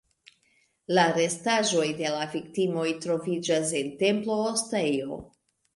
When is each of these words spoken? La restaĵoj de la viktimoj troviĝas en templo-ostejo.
La 0.99 1.03
restaĵoj 1.17 1.85
de 2.01 2.15
la 2.15 2.23
viktimoj 2.33 2.89
troviĝas 3.05 3.79
en 3.85 3.95
templo-ostejo. 4.05 5.25